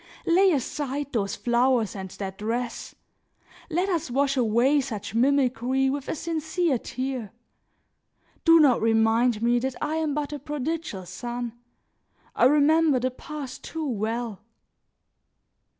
Lay 0.25 0.49
aside 0.51 1.13
those 1.13 1.35
flowers 1.35 1.95
and 1.95 2.09
that 2.09 2.39
dress. 2.39 2.95
Let 3.69 3.87
us 3.87 4.09
wash 4.09 4.35
away 4.35 4.81
such 4.81 5.13
mimicry 5.13 5.91
with 5.91 6.07
a 6.09 6.15
sincere 6.15 6.79
tear; 6.79 7.31
do 8.43 8.59
not 8.59 8.81
remind 8.81 9.43
me 9.43 9.59
that 9.59 9.75
I 9.79 9.97
am 9.97 10.15
but 10.15 10.33
a 10.33 10.39
prodigal 10.39 11.05
son; 11.05 11.53
I 12.35 12.45
remember 12.45 12.99
the 12.99 13.11
past 13.11 13.63
too 13.63 13.85
well." 13.87 14.41